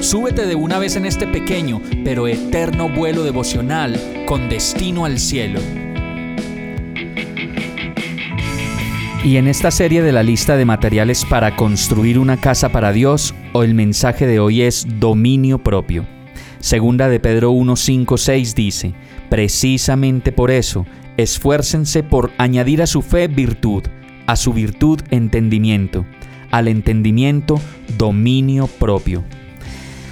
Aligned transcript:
súbete 0.00 0.46
de 0.46 0.54
una 0.54 0.78
vez 0.78 0.96
en 0.96 1.06
este 1.06 1.26
pequeño 1.26 1.80
pero 2.04 2.26
eterno 2.26 2.88
vuelo 2.88 3.22
devocional 3.22 4.00
con 4.26 4.48
destino 4.48 5.04
al 5.04 5.18
cielo. 5.18 5.60
Y 9.22 9.36
en 9.36 9.48
esta 9.48 9.70
serie 9.70 10.00
de 10.02 10.12
la 10.12 10.22
lista 10.22 10.56
de 10.56 10.64
materiales 10.64 11.26
para 11.26 11.54
construir 11.54 12.18
una 12.18 12.38
casa 12.38 12.70
para 12.70 12.90
Dios, 12.90 13.34
o 13.52 13.62
el 13.62 13.74
mensaje 13.74 14.26
de 14.26 14.40
hoy 14.40 14.62
es 14.62 14.86
dominio 14.98 15.58
propio. 15.58 16.06
Segunda 16.58 17.08
de 17.08 17.20
Pedro 17.20 17.50
1, 17.50 17.76
5, 17.76 18.16
6 18.16 18.54
dice, 18.54 18.94
precisamente 19.28 20.32
por 20.32 20.50
eso, 20.50 20.86
esfuércense 21.18 22.02
por 22.02 22.30
añadir 22.38 22.80
a 22.80 22.86
su 22.86 23.02
fe 23.02 23.28
virtud, 23.28 23.82
a 24.26 24.36
su 24.36 24.54
virtud 24.54 25.00
entendimiento, 25.10 26.06
al 26.50 26.68
entendimiento 26.68 27.60
dominio 27.98 28.68
propio. 28.68 29.22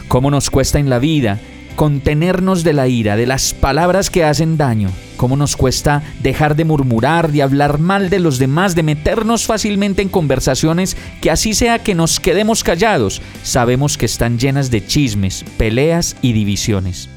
¿Cómo 0.08 0.30
nos 0.30 0.48
cuesta 0.48 0.78
en 0.78 0.88
la 0.88 0.98
vida 0.98 1.38
contenernos 1.76 2.64
de 2.64 2.72
la 2.72 2.88
ira, 2.88 3.14
de 3.14 3.26
las 3.26 3.52
palabras 3.52 4.08
que 4.08 4.24
hacen 4.24 4.56
daño? 4.56 4.88
¿Cómo 5.18 5.36
nos 5.36 5.54
cuesta 5.54 6.02
dejar 6.22 6.56
de 6.56 6.64
murmurar, 6.64 7.30
de 7.30 7.42
hablar 7.42 7.78
mal 7.78 8.08
de 8.08 8.18
los 8.18 8.38
demás, 8.38 8.74
de 8.74 8.82
meternos 8.82 9.44
fácilmente 9.44 10.00
en 10.00 10.08
conversaciones 10.08 10.96
que 11.20 11.30
así 11.30 11.52
sea 11.52 11.80
que 11.80 11.94
nos 11.94 12.20
quedemos 12.20 12.64
callados, 12.64 13.20
sabemos 13.42 13.98
que 13.98 14.06
están 14.06 14.38
llenas 14.38 14.70
de 14.70 14.86
chismes, 14.86 15.44
peleas 15.58 16.16
y 16.22 16.32
divisiones? 16.32 17.10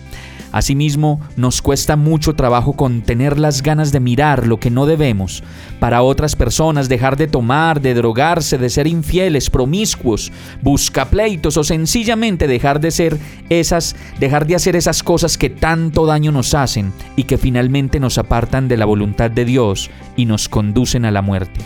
Asimismo, 0.51 1.21
nos 1.37 1.61
cuesta 1.61 1.95
mucho 1.95 2.33
trabajo 2.33 2.73
contener 2.73 3.39
las 3.39 3.63
ganas 3.63 3.91
de 3.91 4.01
mirar 4.01 4.47
lo 4.47 4.59
que 4.59 4.69
no 4.69 4.85
debemos. 4.85 5.43
Para 5.79 6.01
otras 6.01 6.35
personas, 6.35 6.89
dejar 6.89 7.15
de 7.15 7.27
tomar, 7.27 7.79
de 7.79 7.93
drogarse, 7.93 8.57
de 8.57 8.69
ser 8.69 8.87
infieles, 8.87 9.49
promiscuos, 9.49 10.31
buscapleitos 10.61 11.55
o 11.55 11.63
sencillamente 11.63 12.47
dejar 12.47 12.81
de 12.81 12.91
ser 12.91 13.17
esas, 13.49 13.95
dejar 14.19 14.45
de 14.45 14.55
hacer 14.55 14.75
esas 14.75 15.03
cosas 15.03 15.37
que 15.37 15.49
tanto 15.49 16.05
daño 16.05 16.31
nos 16.31 16.53
hacen 16.53 16.91
y 17.15 17.23
que 17.23 17.37
finalmente 17.37 17.99
nos 17.99 18.17
apartan 18.17 18.67
de 18.67 18.77
la 18.77 18.85
voluntad 18.85 19.31
de 19.31 19.45
Dios 19.45 19.89
y 20.17 20.25
nos 20.25 20.49
conducen 20.49 21.05
a 21.05 21.11
la 21.11 21.21
muerte. 21.21 21.61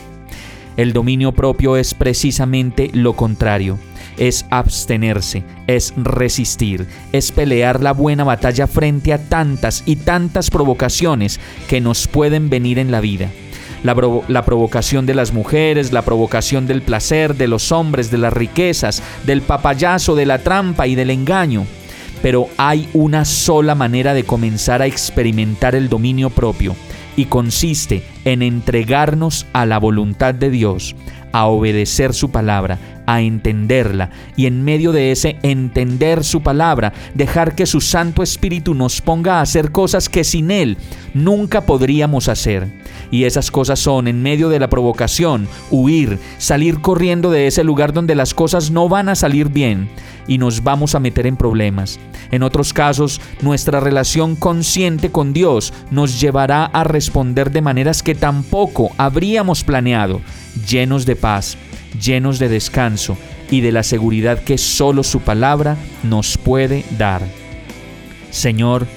El 0.77 0.93
dominio 0.93 1.31
propio 1.31 1.77
es 1.77 1.93
precisamente 1.93 2.91
lo 2.93 3.13
contrario 3.13 3.79
es 4.17 4.45
abstenerse, 4.49 5.43
es 5.67 5.93
resistir, 5.97 6.87
es 7.11 7.31
pelear 7.31 7.81
la 7.81 7.93
buena 7.93 8.23
batalla 8.23 8.67
frente 8.67 9.13
a 9.13 9.17
tantas 9.17 9.83
y 9.85 9.97
tantas 9.97 10.49
provocaciones 10.49 11.39
que 11.67 11.81
nos 11.81 12.07
pueden 12.07 12.49
venir 12.49 12.79
en 12.79 12.91
la 12.91 13.01
vida. 13.01 13.29
La, 13.83 13.93
provocación 14.45 15.05
de 15.05 15.13
las 15.13 15.31
mujeres, 15.31 15.91
la 15.91 16.01
provocación 16.01 16.65
del 16.65 16.81
placer, 16.81 17.35
de 17.35 17.47
los 17.47 17.71
hombres, 17.71 18.09
de 18.09 18.17
las 18.17 18.33
riquezas, 18.33 19.03
del 19.25 19.43
papayazo, 19.43 20.15
de 20.15 20.25
la 20.25 20.39
trampa 20.39 20.87
y 20.87 20.95
del 20.95 21.11
engaño. 21.11 21.67
Pero 22.23 22.49
hay 22.57 22.89
una 22.93 23.25
sola 23.25 23.75
manera 23.75 24.15
de 24.15 24.23
comenzar 24.23 24.81
a 24.81 24.87
experimentar 24.87 25.75
el 25.75 25.87
dominio 25.87 26.31
propio 26.31 26.75
y 27.15 27.25
consiste 27.25 28.03
en 28.25 28.41
entregarnos 28.41 29.45
a 29.53 29.65
la 29.65 29.79
voluntad 29.79 30.33
de 30.33 30.49
Dios, 30.49 30.95
a 31.31 31.45
obedecer 31.47 32.13
su 32.13 32.31
palabra, 32.31 32.79
a 33.05 33.21
entenderla 33.21 34.09
y 34.35 34.45
en 34.45 34.63
medio 34.63 34.91
de 34.91 35.11
ese 35.11 35.37
entender 35.43 36.23
su 36.23 36.41
palabra, 36.41 36.93
dejar 37.13 37.55
que 37.55 37.65
su 37.65 37.81
Santo 37.81 38.23
Espíritu 38.23 38.73
nos 38.73 39.01
ponga 39.01 39.39
a 39.39 39.41
hacer 39.41 39.71
cosas 39.71 40.09
que 40.09 40.23
sin 40.23 40.51
Él 40.51 40.77
nunca 41.13 41.61
podríamos 41.61 42.27
hacer. 42.27 42.67
Y 43.11 43.25
esas 43.25 43.51
cosas 43.51 43.79
son, 43.79 44.07
en 44.07 44.23
medio 44.23 44.49
de 44.49 44.59
la 44.59 44.69
provocación, 44.69 45.47
huir, 45.69 46.19
salir 46.37 46.81
corriendo 46.81 47.29
de 47.31 47.47
ese 47.47 47.63
lugar 47.63 47.93
donde 47.93 48.15
las 48.15 48.33
cosas 48.33 48.71
no 48.71 48.89
van 48.89 49.09
a 49.09 49.15
salir 49.15 49.49
bien 49.49 49.89
y 50.27 50.37
nos 50.37 50.63
vamos 50.63 50.95
a 50.95 50.99
meter 50.99 51.27
en 51.27 51.37
problemas. 51.37 51.99
En 52.31 52.43
otros 52.43 52.73
casos, 52.73 53.21
nuestra 53.41 53.79
relación 53.79 54.35
consciente 54.35 55.11
con 55.11 55.33
Dios 55.33 55.73
nos 55.91 56.19
llevará 56.19 56.65
a 56.65 56.83
responder 56.83 57.51
de 57.51 57.61
maneras 57.61 58.03
que 58.03 58.15
tampoco 58.15 58.91
habríamos 58.97 59.63
planeado, 59.63 60.21
llenos 60.67 61.05
de 61.05 61.15
paz, 61.15 61.57
llenos 62.01 62.39
de 62.39 62.49
descanso 62.49 63.17
y 63.49 63.61
de 63.61 63.71
la 63.71 63.83
seguridad 63.83 64.39
que 64.39 64.57
solo 64.57 65.03
su 65.03 65.19
palabra 65.19 65.77
nos 66.03 66.37
puede 66.37 66.83
dar. 66.97 67.21
Señor, 68.31 68.87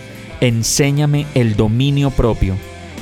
enséñame 0.41 1.27
el 1.35 1.57
dominio 1.57 2.11
propio, 2.11 2.57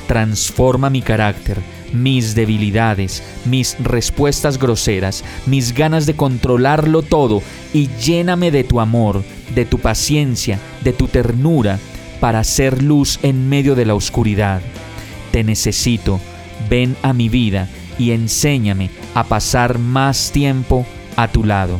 transforma 0.07 0.89
mi 0.89 1.01
carácter, 1.01 1.57
mis 1.93 2.35
debilidades, 2.35 3.23
mis 3.45 3.77
respuestas 3.79 4.57
groseras, 4.57 5.23
mis 5.45 5.73
ganas 5.73 6.05
de 6.05 6.15
controlarlo 6.15 7.01
todo 7.01 7.41
y 7.73 7.89
lléname 8.01 8.51
de 8.51 8.63
tu 8.63 8.79
amor, 8.79 9.23
de 9.55 9.65
tu 9.65 9.79
paciencia, 9.79 10.59
de 10.83 10.93
tu 10.93 11.07
ternura, 11.07 11.79
para 12.19 12.43
ser 12.43 12.81
luz 12.81 13.19
en 13.21 13.47
medio 13.49 13.75
de 13.75 13.85
la 13.85 13.95
oscuridad. 13.95 14.61
Te 15.31 15.43
necesito, 15.43 16.19
ven 16.69 16.95
a 17.03 17.13
mi 17.13 17.29
vida 17.29 17.69
y 17.99 18.11
enséñame 18.11 18.89
a 19.13 19.23
pasar 19.23 19.79
más 19.79 20.31
tiempo 20.31 20.85
a 21.15 21.27
tu 21.27 21.43
lado. 21.43 21.79